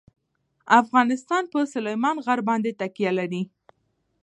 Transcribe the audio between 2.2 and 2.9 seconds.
غر باندې